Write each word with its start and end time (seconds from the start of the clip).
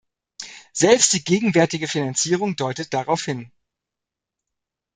Selbst 0.73 1.13
die 1.13 1.23
gegenwärtige 1.23 1.87
Finanzierung 1.87 2.55
deutet 2.55 2.91
darauf 2.91 3.21
hin. 3.23 3.51